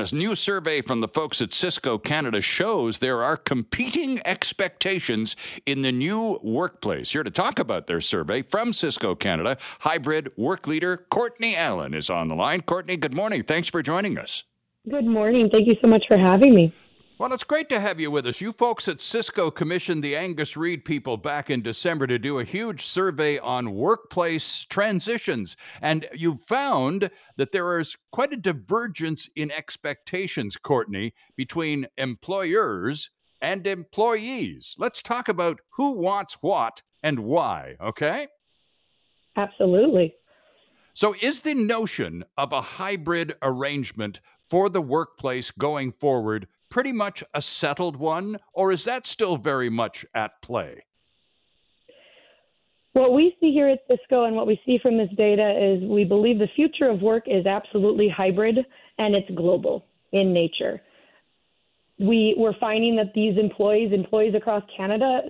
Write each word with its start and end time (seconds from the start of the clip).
A 0.00 0.14
new 0.14 0.36
survey 0.36 0.80
from 0.80 1.00
the 1.00 1.08
folks 1.08 1.42
at 1.42 1.52
Cisco 1.52 1.98
Canada 1.98 2.40
shows 2.40 2.98
there 2.98 3.20
are 3.20 3.36
competing 3.36 4.20
expectations 4.24 5.34
in 5.66 5.82
the 5.82 5.90
new 5.90 6.38
workplace. 6.40 7.10
Here 7.10 7.24
to 7.24 7.32
talk 7.32 7.58
about 7.58 7.88
their 7.88 8.00
survey 8.00 8.42
from 8.42 8.72
Cisco 8.72 9.16
Canada, 9.16 9.58
hybrid 9.80 10.30
work 10.36 10.68
leader 10.68 11.04
Courtney 11.10 11.56
Allen 11.56 11.94
is 11.94 12.10
on 12.10 12.28
the 12.28 12.36
line. 12.36 12.62
Courtney, 12.62 12.96
good 12.96 13.12
morning. 13.12 13.42
Thanks 13.42 13.66
for 13.66 13.82
joining 13.82 14.18
us. 14.18 14.44
Good 14.88 15.04
morning. 15.04 15.50
Thank 15.50 15.66
you 15.66 15.74
so 15.82 15.88
much 15.88 16.04
for 16.06 16.16
having 16.16 16.54
me. 16.54 16.72
Well, 17.18 17.32
it's 17.32 17.42
great 17.42 17.68
to 17.70 17.80
have 17.80 17.98
you 17.98 18.12
with 18.12 18.28
us. 18.28 18.40
You 18.40 18.52
folks 18.52 18.86
at 18.86 19.00
Cisco 19.00 19.50
commissioned 19.50 20.04
the 20.04 20.14
Angus 20.14 20.56
Reid 20.56 20.84
people 20.84 21.16
back 21.16 21.50
in 21.50 21.62
December 21.62 22.06
to 22.06 22.16
do 22.16 22.38
a 22.38 22.44
huge 22.44 22.86
survey 22.86 23.40
on 23.40 23.74
workplace 23.74 24.64
transitions. 24.70 25.56
And 25.82 26.06
you 26.14 26.36
found 26.46 27.10
that 27.36 27.50
there 27.50 27.80
is 27.80 27.96
quite 28.12 28.32
a 28.32 28.36
divergence 28.36 29.28
in 29.34 29.50
expectations, 29.50 30.56
Courtney, 30.56 31.12
between 31.34 31.88
employers 31.96 33.10
and 33.42 33.66
employees. 33.66 34.76
Let's 34.78 35.02
talk 35.02 35.28
about 35.28 35.58
who 35.70 35.90
wants 35.90 36.34
what 36.40 36.82
and 37.02 37.18
why, 37.18 37.74
okay? 37.80 38.28
Absolutely. 39.34 40.14
So, 40.94 41.16
is 41.20 41.40
the 41.40 41.54
notion 41.54 42.24
of 42.36 42.52
a 42.52 42.62
hybrid 42.62 43.34
arrangement 43.42 44.20
for 44.48 44.68
the 44.68 44.80
workplace 44.80 45.50
going 45.50 45.90
forward 45.92 46.46
pretty 46.70 46.92
much 46.92 47.24
a 47.34 47.42
settled 47.42 47.96
one, 47.96 48.38
or 48.52 48.72
is 48.72 48.84
that 48.84 49.06
still 49.06 49.36
very 49.36 49.70
much 49.70 50.04
at 50.14 50.40
play? 50.42 50.84
What 52.92 53.12
we 53.12 53.36
see 53.40 53.52
here 53.52 53.68
at 53.68 53.80
Cisco 53.88 54.24
and 54.24 54.34
what 54.34 54.46
we 54.46 54.60
see 54.66 54.78
from 54.82 54.98
this 54.98 55.10
data 55.16 55.54
is 55.56 55.88
we 55.88 56.04
believe 56.04 56.38
the 56.38 56.48
future 56.56 56.88
of 56.88 57.00
work 57.00 57.24
is 57.26 57.46
absolutely 57.46 58.08
hybrid 58.08 58.58
and 58.98 59.14
it's 59.14 59.30
global 59.36 59.86
in 60.12 60.32
nature. 60.32 60.80
We, 62.00 62.34
we're 62.36 62.58
finding 62.58 62.96
that 62.96 63.12
these 63.14 63.38
employees, 63.38 63.92
employees 63.92 64.34
across 64.34 64.62
Canada, 64.76 65.22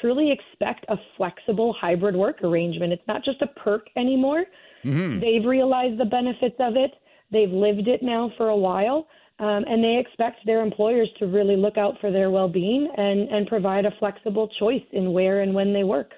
truly 0.00 0.30
expect 0.30 0.84
a 0.88 0.96
flexible 1.16 1.74
hybrid 1.80 2.14
work 2.14 2.42
arrangement. 2.42 2.92
It's 2.92 3.06
not 3.08 3.24
just 3.24 3.42
a 3.42 3.46
perk 3.46 3.86
anymore. 3.96 4.44
Mm-hmm. 4.84 5.20
They've 5.20 5.44
realized 5.44 5.98
the 5.98 6.04
benefits 6.04 6.56
of 6.60 6.74
it. 6.76 6.92
They've 7.32 7.50
lived 7.50 7.88
it 7.88 8.02
now 8.02 8.30
for 8.36 8.48
a 8.48 8.56
while. 8.56 9.08
Um, 9.38 9.64
and 9.68 9.84
they 9.84 9.98
expect 9.98 10.46
their 10.46 10.62
employers 10.62 11.10
to 11.18 11.26
really 11.26 11.56
look 11.56 11.76
out 11.76 12.00
for 12.00 12.10
their 12.10 12.30
well 12.30 12.48
being 12.48 12.88
and, 12.96 13.28
and 13.28 13.46
provide 13.46 13.84
a 13.84 13.90
flexible 13.98 14.48
choice 14.58 14.84
in 14.92 15.12
where 15.12 15.42
and 15.42 15.54
when 15.54 15.72
they 15.72 15.84
work. 15.84 16.12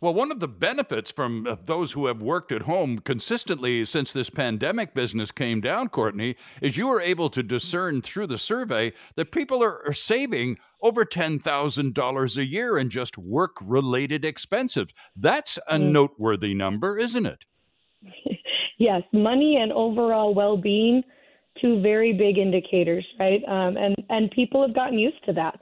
Well, 0.00 0.12
one 0.14 0.30
of 0.30 0.38
the 0.38 0.48
benefits 0.48 1.10
from 1.10 1.58
those 1.64 1.92
who 1.92 2.06
have 2.06 2.20
worked 2.20 2.52
at 2.52 2.62
home 2.62 2.98
consistently 2.98 3.86
since 3.86 4.12
this 4.12 4.28
pandemic 4.28 4.92
business 4.92 5.30
came 5.30 5.62
down, 5.62 5.88
Courtney, 5.88 6.36
is 6.60 6.76
you 6.76 6.88
were 6.88 7.00
able 7.00 7.30
to 7.30 7.42
discern 7.42 8.02
through 8.02 8.26
the 8.26 8.36
survey 8.36 8.92
that 9.16 9.32
people 9.32 9.64
are, 9.64 9.82
are 9.86 9.94
saving 9.94 10.58
over 10.82 11.06
$10,000 11.06 12.36
a 12.36 12.44
year 12.44 12.76
in 12.76 12.90
just 12.90 13.16
work 13.16 13.56
related 13.62 14.26
expenses. 14.26 14.88
That's 15.16 15.58
a 15.68 15.78
mm. 15.78 15.90
noteworthy 15.90 16.52
number, 16.52 16.98
isn't 16.98 17.24
it? 17.24 17.44
yes, 18.78 19.02
money 19.12 19.56
and 19.56 19.72
overall 19.72 20.34
well 20.34 20.58
being 20.58 21.02
two 21.60 21.80
very 21.80 22.12
big 22.12 22.38
indicators, 22.38 23.06
right? 23.18 23.42
Um, 23.46 23.76
and 23.76 23.96
and 24.10 24.30
people 24.30 24.62
have 24.62 24.74
gotten 24.74 24.98
used 24.98 25.24
to 25.26 25.32
that. 25.34 25.60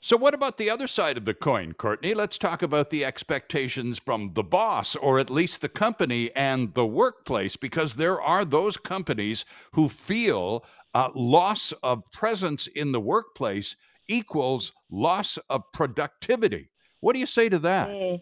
So, 0.00 0.16
what 0.16 0.34
about 0.34 0.56
the 0.56 0.70
other 0.70 0.86
side 0.86 1.16
of 1.16 1.24
the 1.24 1.34
coin, 1.34 1.72
Courtney? 1.72 2.14
Let's 2.14 2.38
talk 2.38 2.62
about 2.62 2.90
the 2.90 3.04
expectations 3.04 3.98
from 3.98 4.34
the 4.34 4.44
boss, 4.44 4.94
or 4.94 5.18
at 5.18 5.30
least 5.30 5.62
the 5.62 5.68
company 5.68 6.30
and 6.36 6.72
the 6.74 6.86
workplace, 6.86 7.56
because 7.56 7.94
there 7.94 8.20
are 8.20 8.44
those 8.44 8.76
companies 8.76 9.44
who 9.72 9.88
feel 9.88 10.64
uh, 10.94 11.08
loss 11.14 11.72
of 11.82 12.02
presence 12.12 12.68
in 12.68 12.92
the 12.92 13.00
workplace 13.00 13.74
equals 14.06 14.72
loss 14.90 15.38
of 15.50 15.62
productivity. 15.72 16.70
What 17.00 17.14
do 17.14 17.18
you 17.18 17.26
say 17.26 17.48
to 17.48 17.58
that? 17.60 17.88
Mm. 17.88 18.20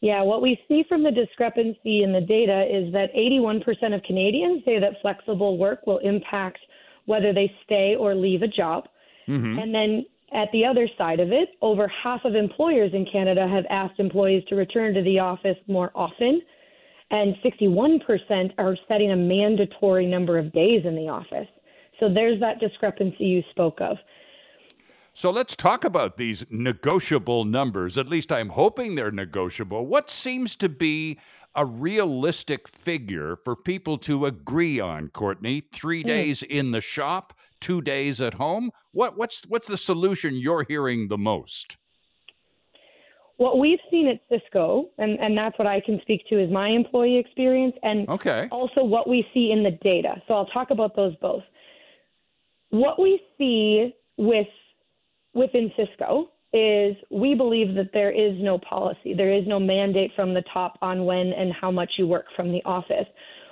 Yeah, 0.00 0.22
what 0.22 0.42
we 0.42 0.60
see 0.68 0.84
from 0.88 1.02
the 1.02 1.10
discrepancy 1.10 2.02
in 2.02 2.12
the 2.12 2.20
data 2.20 2.66
is 2.70 2.92
that 2.92 3.14
81% 3.14 3.94
of 3.94 4.02
Canadians 4.02 4.62
say 4.64 4.78
that 4.78 5.00
flexible 5.00 5.56
work 5.56 5.86
will 5.86 5.98
impact 5.98 6.58
whether 7.06 7.32
they 7.32 7.50
stay 7.64 7.96
or 7.98 8.14
leave 8.14 8.42
a 8.42 8.48
job. 8.48 8.88
Mm-hmm. 9.28 9.58
And 9.58 9.74
then 9.74 10.06
at 10.32 10.48
the 10.52 10.66
other 10.66 10.88
side 10.98 11.20
of 11.20 11.32
it, 11.32 11.50
over 11.62 11.88
half 11.88 12.24
of 12.24 12.34
employers 12.34 12.90
in 12.92 13.06
Canada 13.10 13.48
have 13.48 13.64
asked 13.70 13.98
employees 13.98 14.44
to 14.48 14.54
return 14.54 14.92
to 14.94 15.02
the 15.02 15.20
office 15.20 15.56
more 15.66 15.90
often, 15.94 16.42
and 17.10 17.36
61% 17.44 18.52
are 18.58 18.76
setting 18.88 19.12
a 19.12 19.16
mandatory 19.16 20.06
number 20.06 20.38
of 20.38 20.52
days 20.52 20.84
in 20.84 20.96
the 20.96 21.08
office. 21.08 21.48
So 22.00 22.08
there's 22.12 22.40
that 22.40 22.58
discrepancy 22.58 23.24
you 23.24 23.42
spoke 23.50 23.80
of. 23.80 23.96
So 25.16 25.30
let's 25.30 25.56
talk 25.56 25.86
about 25.86 26.18
these 26.18 26.44
negotiable 26.50 27.46
numbers. 27.46 27.96
At 27.96 28.06
least 28.06 28.30
I'm 28.30 28.50
hoping 28.50 28.94
they're 28.94 29.10
negotiable. 29.10 29.86
What 29.86 30.10
seems 30.10 30.56
to 30.56 30.68
be 30.68 31.18
a 31.54 31.64
realistic 31.64 32.68
figure 32.68 33.36
for 33.42 33.56
people 33.56 33.96
to 33.96 34.26
agree 34.26 34.78
on, 34.78 35.08
Courtney? 35.08 35.62
Three 35.72 36.04
mm. 36.04 36.06
days 36.06 36.42
in 36.42 36.70
the 36.70 36.82
shop, 36.82 37.32
two 37.62 37.80
days 37.80 38.20
at 38.20 38.34
home. 38.34 38.70
What, 38.92 39.16
what's 39.16 39.46
what's 39.46 39.66
the 39.66 39.78
solution 39.78 40.34
you're 40.34 40.66
hearing 40.68 41.08
the 41.08 41.16
most? 41.16 41.78
What 43.38 43.58
we've 43.58 43.80
seen 43.90 44.08
at 44.08 44.20
Cisco, 44.30 44.90
and, 44.98 45.18
and 45.20 45.36
that's 45.36 45.58
what 45.58 45.66
I 45.66 45.80
can 45.80 45.98
speak 46.02 46.28
to, 46.28 46.38
is 46.38 46.50
my 46.50 46.68
employee 46.68 47.16
experience 47.16 47.74
and 47.82 48.06
okay. 48.10 48.48
also 48.50 48.84
what 48.84 49.08
we 49.08 49.26
see 49.32 49.50
in 49.50 49.62
the 49.62 49.78
data. 49.82 50.20
So 50.28 50.34
I'll 50.34 50.46
talk 50.46 50.70
about 50.70 50.94
those 50.94 51.16
both. 51.22 51.42
What 52.68 53.00
we 53.00 53.18
see 53.38 53.94
with 54.18 54.46
within 55.36 55.70
Cisco 55.76 56.30
is 56.52 56.96
we 57.10 57.34
believe 57.34 57.74
that 57.74 57.90
there 57.92 58.10
is 58.10 58.32
no 58.40 58.58
policy, 58.58 59.14
there 59.14 59.32
is 59.32 59.44
no 59.46 59.60
mandate 59.60 60.10
from 60.16 60.32
the 60.32 60.42
top 60.52 60.78
on 60.80 61.04
when 61.04 61.32
and 61.32 61.52
how 61.52 61.70
much 61.70 61.90
you 61.98 62.06
work 62.06 62.26
from 62.34 62.50
the 62.50 62.62
office. 62.64 63.06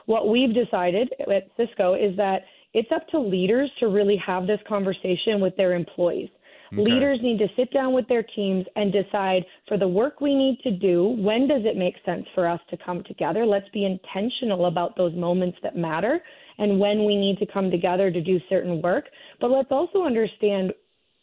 What 0.06 0.28
we've 0.28 0.54
decided 0.54 1.12
at 1.20 1.48
Cisco 1.56 1.94
is 1.94 2.16
that 2.16 2.42
it's 2.72 2.90
up 2.92 3.06
to 3.08 3.20
leaders 3.20 3.70
to 3.80 3.88
really 3.88 4.20
have 4.24 4.46
this 4.46 4.60
conversation 4.66 5.40
with 5.40 5.56
their 5.56 5.74
employees. 5.74 6.30
Okay. 6.72 6.82
Leaders 6.82 7.20
need 7.22 7.38
to 7.38 7.46
sit 7.56 7.72
down 7.72 7.92
with 7.92 8.08
their 8.08 8.22
teams 8.22 8.64
and 8.74 8.92
decide 8.92 9.44
for 9.68 9.78
the 9.78 9.86
work 9.86 10.20
we 10.20 10.34
need 10.34 10.58
to 10.64 10.70
do, 10.72 11.04
when 11.20 11.46
does 11.46 11.62
it 11.64 11.76
make 11.76 11.94
sense 12.04 12.26
for 12.34 12.48
us 12.48 12.60
to 12.70 12.76
come 12.84 13.04
together? 13.04 13.46
Let's 13.46 13.68
be 13.68 13.84
intentional 13.84 14.66
about 14.66 14.96
those 14.96 15.14
moments 15.14 15.58
that 15.62 15.76
matter 15.76 16.20
and 16.58 16.80
when 16.80 17.04
we 17.04 17.16
need 17.16 17.38
to 17.38 17.46
come 17.46 17.70
together 17.70 18.10
to 18.10 18.20
do 18.20 18.40
certain 18.48 18.80
work. 18.82 19.04
But 19.40 19.50
let's 19.50 19.70
also 19.70 20.04
understand 20.04 20.72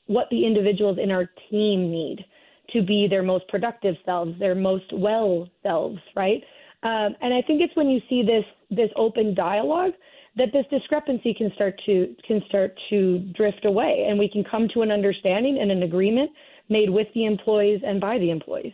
what 0.08 0.28
the 0.30 0.46
individuals 0.46 0.98
in 1.02 1.12
our 1.12 1.30
team 1.50 1.92
need 1.92 2.26
to 2.74 2.82
be 2.82 3.08
their 3.08 3.24
most 3.24 3.48
productive 3.48 3.96
selves, 4.06 4.38
their 4.40 4.56
most 4.56 4.92
well 4.94 5.48
selves, 5.64 6.00
right? 6.16 6.44
Um, 6.84 7.16
and 7.22 7.34
I 7.34 7.42
think 7.42 7.62
it's 7.62 7.76
when 7.76 7.90
you 7.90 8.02
see 8.10 8.24
this 8.24 8.46
this 8.70 8.90
open 8.96 9.34
dialogue 9.36 9.94
that 10.36 10.50
this 10.54 10.66
discrepancy 10.72 11.34
can 11.34 11.52
start 11.56 11.80
to 11.86 12.16
can 12.26 12.42
start 12.48 12.80
to 12.90 13.20
drift 13.34 13.66
away, 13.66 14.06
and 14.10 14.18
we 14.18 14.30
can 14.30 14.44
come 14.44 14.68
to 14.74 14.82
an 14.82 14.92
understanding 14.92 15.60
and 15.60 15.72
an 15.72 15.84
agreement 15.84 16.32
made 16.70 16.90
with 16.90 17.08
the 17.14 17.26
employees 17.26 17.82
and 17.86 18.00
by 18.00 18.18
the 18.18 18.30
employees. 18.30 18.74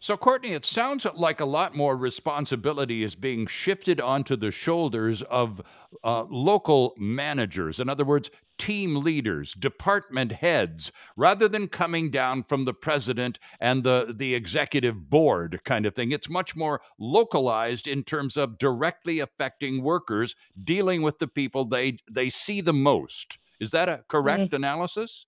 So, 0.00 0.16
Courtney, 0.16 0.52
it 0.52 0.64
sounds 0.64 1.04
like 1.16 1.40
a 1.40 1.44
lot 1.44 1.74
more 1.74 1.96
responsibility 1.96 3.02
is 3.02 3.16
being 3.16 3.48
shifted 3.48 4.00
onto 4.00 4.36
the 4.36 4.52
shoulders 4.52 5.22
of 5.22 5.60
uh, 6.04 6.22
local 6.30 6.94
managers. 6.96 7.80
In 7.80 7.88
other 7.88 8.04
words, 8.04 8.30
team 8.58 8.96
leaders, 8.96 9.54
department 9.54 10.32
heads, 10.32 10.92
rather 11.16 11.48
than 11.48 11.68
coming 11.68 12.10
down 12.10 12.42
from 12.42 12.64
the 12.64 12.74
president 12.74 13.38
and 13.60 13.84
the, 13.84 14.14
the 14.16 14.34
executive 14.34 15.08
board 15.08 15.60
kind 15.64 15.86
of 15.86 15.94
thing. 15.94 16.12
It's 16.12 16.28
much 16.28 16.54
more 16.56 16.80
localized 16.98 17.86
in 17.86 18.04
terms 18.04 18.36
of 18.36 18.58
directly 18.58 19.20
affecting 19.20 19.82
workers, 19.82 20.34
dealing 20.62 21.02
with 21.02 21.18
the 21.18 21.28
people 21.28 21.64
they, 21.64 21.98
they 22.10 22.28
see 22.28 22.60
the 22.60 22.72
most. 22.72 23.38
Is 23.60 23.70
that 23.72 23.88
a 23.88 24.04
correct 24.08 24.44
mm-hmm. 24.44 24.56
analysis? 24.56 25.26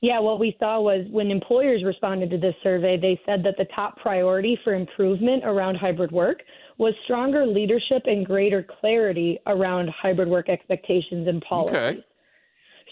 Yeah, 0.00 0.20
what 0.20 0.38
we 0.38 0.56
saw 0.60 0.80
was 0.80 1.04
when 1.10 1.30
employers 1.30 1.82
responded 1.84 2.30
to 2.30 2.38
this 2.38 2.54
survey, 2.62 2.96
they 2.96 3.20
said 3.26 3.42
that 3.42 3.56
the 3.58 3.66
top 3.76 3.96
priority 3.96 4.56
for 4.62 4.74
improvement 4.74 5.42
around 5.44 5.74
hybrid 5.74 6.12
work 6.12 6.42
was 6.78 6.94
stronger 7.04 7.44
leadership 7.44 8.02
and 8.04 8.24
greater 8.24 8.64
clarity 8.80 9.40
around 9.46 9.90
hybrid 10.02 10.28
work 10.28 10.48
expectations 10.48 11.26
and 11.26 11.42
policies. 11.42 11.76
Okay. 11.76 12.04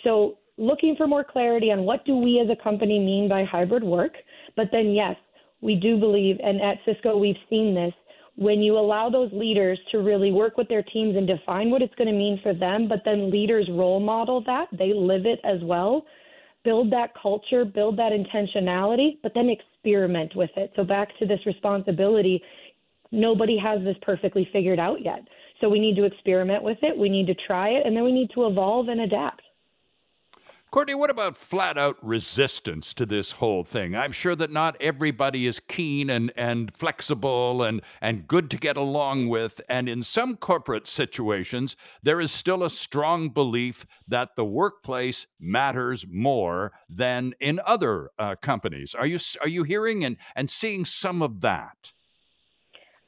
So, 0.02 0.38
looking 0.58 0.96
for 0.96 1.06
more 1.06 1.22
clarity 1.22 1.70
on 1.70 1.82
what 1.82 2.04
do 2.06 2.16
we 2.16 2.40
as 2.40 2.48
a 2.50 2.60
company 2.60 2.98
mean 2.98 3.28
by 3.28 3.44
hybrid 3.44 3.84
work, 3.84 4.14
but 4.56 4.68
then 4.72 4.92
yes, 4.92 5.14
we 5.60 5.76
do 5.76 5.98
believe 6.00 6.36
and 6.42 6.60
at 6.60 6.78
Cisco 6.84 7.16
we've 7.16 7.36
seen 7.48 7.74
this 7.74 7.92
when 8.36 8.60
you 8.60 8.78
allow 8.78 9.08
those 9.10 9.30
leaders 9.32 9.78
to 9.90 9.98
really 9.98 10.32
work 10.32 10.56
with 10.56 10.68
their 10.68 10.82
teams 10.82 11.16
and 11.16 11.26
define 11.26 11.70
what 11.70 11.82
it's 11.82 11.94
going 11.94 12.08
to 12.08 12.12
mean 12.12 12.38
for 12.42 12.52
them, 12.52 12.88
but 12.88 13.02
then 13.04 13.30
leaders 13.30 13.68
role 13.70 14.00
model 14.00 14.42
that, 14.44 14.66
they 14.72 14.92
live 14.92 15.24
it 15.24 15.38
as 15.44 15.60
well 15.62 16.04
build 16.66 16.90
that 16.92 17.12
culture, 17.14 17.64
build 17.64 17.96
that 17.96 18.10
intentionality, 18.10 19.18
but 19.22 19.32
then 19.34 19.48
experiment 19.48 20.34
with 20.34 20.50
it. 20.56 20.72
So 20.74 20.82
back 20.82 21.16
to 21.20 21.24
this 21.24 21.38
responsibility, 21.46 22.42
nobody 23.12 23.56
has 23.56 23.84
this 23.84 23.96
perfectly 24.02 24.48
figured 24.52 24.80
out 24.80 25.00
yet. 25.00 25.20
So 25.60 25.68
we 25.68 25.78
need 25.78 25.94
to 25.94 26.04
experiment 26.04 26.64
with 26.64 26.78
it, 26.82 26.98
we 26.98 27.08
need 27.08 27.28
to 27.28 27.34
try 27.46 27.68
it, 27.68 27.86
and 27.86 27.96
then 27.96 28.02
we 28.02 28.10
need 28.10 28.30
to 28.34 28.46
evolve 28.46 28.88
and 28.88 29.02
adapt. 29.02 29.42
Courtney, 30.72 30.94
what 30.94 31.10
about 31.10 31.36
flat 31.36 31.78
out 31.78 31.96
resistance 32.02 32.92
to 32.94 33.06
this 33.06 33.30
whole 33.30 33.62
thing? 33.62 33.94
I'm 33.94 34.12
sure 34.12 34.34
that 34.34 34.50
not 34.50 34.76
everybody 34.80 35.46
is 35.46 35.60
keen 35.68 36.10
and, 36.10 36.32
and 36.36 36.74
flexible 36.76 37.62
and, 37.62 37.80
and 38.00 38.26
good 38.26 38.50
to 38.50 38.58
get 38.58 38.76
along 38.76 39.28
with. 39.28 39.60
And 39.68 39.88
in 39.88 40.02
some 40.02 40.36
corporate 40.36 40.86
situations, 40.86 41.76
there 42.02 42.20
is 42.20 42.32
still 42.32 42.64
a 42.64 42.70
strong 42.70 43.30
belief 43.30 43.86
that 44.08 44.34
the 44.36 44.44
workplace 44.44 45.26
matters 45.38 46.04
more 46.10 46.72
than 46.90 47.32
in 47.40 47.60
other 47.64 48.10
uh, 48.18 48.34
companies. 48.34 48.94
Are 48.94 49.06
you, 49.06 49.20
are 49.40 49.48
you 49.48 49.62
hearing 49.62 50.04
and, 50.04 50.16
and 50.34 50.50
seeing 50.50 50.84
some 50.84 51.22
of 51.22 51.40
that? 51.42 51.92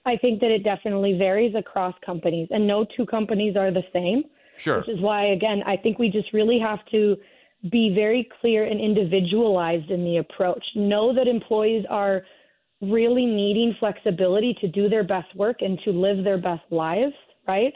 I 0.07 0.17
think 0.17 0.41
that 0.41 0.51
it 0.51 0.65
definitely 0.65 1.19
varies 1.19 1.55
across 1.55 1.95
companies, 2.07 2.49
and 2.51 2.67
no 2.67 2.87
two 2.97 3.05
companies 3.05 3.57
are 3.57 3.71
the 3.71 3.85
same. 3.93 4.23
Sure. 4.57 4.79
Which 4.79 4.89
is 4.89 5.01
why, 5.01 5.23
again, 5.23 5.63
I 5.67 5.77
think 5.77 5.99
we 5.99 6.09
just 6.09 6.33
really 6.33 6.59
have 6.59 6.79
to 6.93 7.17
be 7.71 7.93
very 7.95 8.29
clear 8.41 8.65
and 8.65 8.81
individualized 8.81 9.91
in 9.91 10.05
the 10.05 10.19
approach. 10.19 10.65
Know 10.75 11.13
that 11.15 11.27
employees 11.27 11.85
are 11.91 12.23
really 12.81 13.27
needing 13.27 13.75
flexibility 13.81 14.57
to 14.61 14.69
do 14.69 14.89
their 14.89 15.03
best 15.03 15.35
work 15.35 15.59
and 15.61 15.79
to 15.85 15.91
live 15.91 16.25
their 16.25 16.39
best 16.39 16.63
lives, 16.71 17.15
right? 17.47 17.73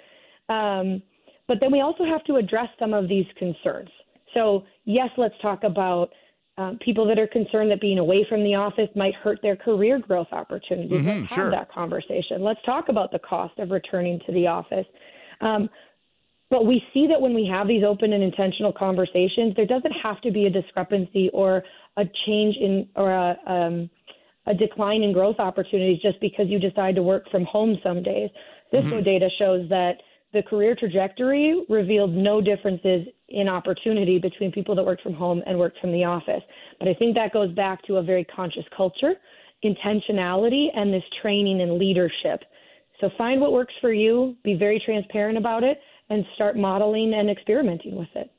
Um, 0.48 1.02
but 1.48 1.58
then 1.60 1.72
we 1.72 1.80
also 1.80 2.04
have 2.04 2.22
to 2.24 2.36
address 2.36 2.68
some 2.78 2.94
of 2.94 3.08
these 3.08 3.26
concerns. 3.36 3.90
So, 4.34 4.64
yes, 4.84 5.10
let's 5.16 5.34
talk 5.42 5.64
about 5.64 6.10
uh, 6.58 6.72
people 6.80 7.06
that 7.06 7.18
are 7.18 7.26
concerned 7.26 7.70
that 7.70 7.80
being 7.80 7.98
away 7.98 8.24
from 8.28 8.44
the 8.44 8.54
office 8.54 8.88
might 8.94 9.14
hurt 9.14 9.40
their 9.42 9.56
career 9.56 9.98
growth 9.98 10.28
opportunities. 10.32 10.92
Mm-hmm, 10.92 11.22
let's 11.22 11.34
sure. 11.34 11.44
have 11.44 11.52
that 11.52 11.72
conversation. 11.72 12.42
Let's 12.42 12.60
talk 12.64 12.88
about 12.88 13.10
the 13.10 13.18
cost 13.18 13.58
of 13.58 13.70
returning 13.70 14.20
to 14.26 14.32
the 14.32 14.46
office. 14.46 14.86
Um, 15.40 15.68
but 16.52 16.66
we 16.66 16.84
see 16.92 17.06
that 17.06 17.18
when 17.18 17.32
we 17.32 17.46
have 17.50 17.66
these 17.66 17.82
open 17.82 18.12
and 18.12 18.22
intentional 18.22 18.74
conversations, 18.74 19.54
there 19.56 19.64
doesn't 19.64 19.94
have 20.02 20.20
to 20.20 20.30
be 20.30 20.44
a 20.44 20.50
discrepancy 20.50 21.30
or 21.32 21.64
a 21.96 22.04
change 22.26 22.56
in 22.60 22.86
or 22.94 23.10
a, 23.10 23.38
um, 23.46 23.88
a 24.46 24.52
decline 24.52 25.02
in 25.02 25.14
growth 25.14 25.36
opportunities 25.38 26.02
just 26.02 26.20
because 26.20 26.48
you 26.48 26.58
decide 26.58 26.94
to 26.94 27.02
work 27.02 27.24
from 27.30 27.46
home 27.46 27.78
some 27.82 28.02
days. 28.02 28.28
This 28.70 28.84
mm-hmm. 28.84 29.02
data 29.02 29.30
shows 29.38 29.66
that 29.70 30.02
the 30.34 30.42
career 30.42 30.76
trajectory 30.78 31.64
revealed 31.70 32.12
no 32.12 32.42
differences 32.42 33.06
in 33.30 33.48
opportunity 33.48 34.18
between 34.18 34.52
people 34.52 34.74
that 34.74 34.84
worked 34.84 35.02
from 35.02 35.14
home 35.14 35.42
and 35.46 35.58
worked 35.58 35.78
from 35.80 35.90
the 35.90 36.04
office. 36.04 36.42
But 36.78 36.86
I 36.86 36.92
think 36.92 37.16
that 37.16 37.32
goes 37.32 37.50
back 37.54 37.82
to 37.84 37.96
a 37.96 38.02
very 38.02 38.24
conscious 38.24 38.64
culture, 38.76 39.14
intentionality, 39.64 40.66
and 40.76 40.92
this 40.92 41.04
training 41.22 41.62
and 41.62 41.78
leadership. 41.78 42.42
So 43.00 43.08
find 43.16 43.40
what 43.40 43.52
works 43.52 43.72
for 43.80 43.92
you, 43.92 44.36
be 44.44 44.54
very 44.54 44.80
transparent 44.84 45.38
about 45.38 45.64
it, 45.64 45.80
and 46.10 46.24
start 46.34 46.56
modeling 46.56 47.14
and 47.14 47.30
experimenting 47.30 47.96
with 47.96 48.08
it. 48.14 48.30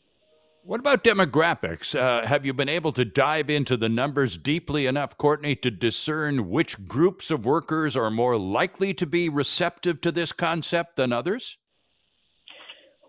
What 0.65 0.79
about 0.79 1.03
demographics? 1.03 1.93
Uh, 1.93 2.25
have 2.25 2.45
you 2.45 2.53
been 2.53 2.69
able 2.69 2.93
to 2.93 3.03
dive 3.03 3.49
into 3.49 3.75
the 3.75 3.89
numbers 3.89 4.37
deeply 4.37 4.85
enough, 4.85 5.17
Courtney, 5.17 5.57
to 5.57 5.69
discern 5.69 6.49
which 6.49 6.87
groups 6.87 7.31
of 7.31 7.45
workers 7.45 7.97
are 7.97 8.09
more 8.09 8.37
likely 8.37 8.93
to 8.93 9.05
be 9.05 9.27
receptive 9.27 9.99
to 10.01 10.11
this 10.11 10.31
concept 10.31 10.95
than 10.95 11.11
others? 11.11 11.57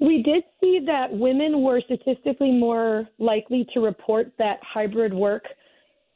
We 0.01 0.23
did 0.25 0.43
see 0.61 0.81
that 0.87 1.13
women 1.13 1.63
were 1.63 1.81
statistically 1.81 2.51
more 2.51 3.09
likely 3.21 3.67
to 3.73 3.81
report 3.81 4.33
that 4.39 4.59
hybrid 4.63 5.15
work 5.15 5.45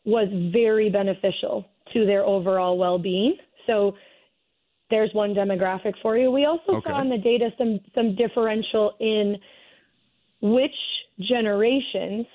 was 0.05 0.27
very 0.53 0.91
beneficial 0.91 1.67
to 1.93 2.05
their 2.05 2.25
overall 2.25 2.77
well 2.77 2.99
being. 2.99 3.37
So 3.67 3.95
there's 4.91 5.13
one 5.13 5.35
demographic 5.35 5.95
for 6.03 6.17
you. 6.17 6.31
We 6.31 6.47
also 6.47 6.77
okay. 6.77 6.91
saw 6.91 7.01
in 7.01 7.11
the 7.11 7.19
data 7.19 7.51
some 7.59 7.81
some 7.95 8.15
differential 8.15 8.95
in 9.01 9.37
which 10.41 10.75
generations 11.21 12.27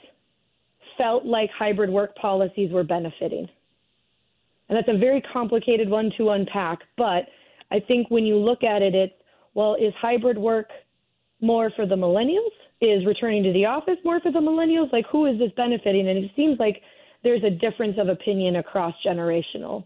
felt 0.97 1.25
like 1.25 1.49
hybrid 1.57 1.89
work 1.89 2.15
policies 2.15 2.71
were 2.71 2.83
benefiting. 2.83 3.47
And 4.69 4.77
that's 4.77 4.89
a 4.89 4.97
very 4.97 5.21
complicated 5.21 5.89
one 5.89 6.11
to 6.17 6.29
unpack, 6.31 6.79
but 6.97 7.27
I 7.71 7.79
think 7.79 8.09
when 8.09 8.25
you 8.25 8.37
look 8.37 8.63
at 8.63 8.81
it, 8.81 8.93
it's 8.93 9.13
well, 9.55 9.75
is 9.75 9.93
hybrid 9.99 10.37
work 10.37 10.69
more 11.41 11.71
for 11.75 11.85
the 11.85 11.95
millennials? 11.95 12.51
Is 12.81 13.05
returning 13.05 13.43
to 13.43 13.53
the 13.53 13.65
office 13.65 13.97
more 14.03 14.19
for 14.19 14.31
the 14.31 14.39
millennials? 14.39 14.91
Like, 14.91 15.05
who 15.11 15.25
is 15.25 15.39
this 15.39 15.51
benefiting? 15.55 16.07
And 16.07 16.17
it 16.23 16.31
seems 16.35 16.59
like 16.59 16.81
there's 17.23 17.43
a 17.43 17.49
difference 17.49 17.97
of 17.97 18.09
opinion 18.09 18.57
across 18.57 18.93
generational 19.05 19.85